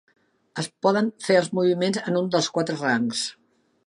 Es 0.61 0.69
poden 0.85 1.11
fer 1.25 1.37
els 1.41 1.51
moviments 1.59 1.99
en 2.13 2.17
un 2.21 2.31
dels 2.37 2.49
quatre 2.57 2.79
rangs. 2.81 3.23